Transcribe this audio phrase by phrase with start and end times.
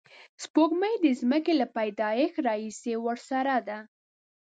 [0.43, 3.77] سپوږمۍ د ځمکې له پیدایښت راهیسې ورسره ده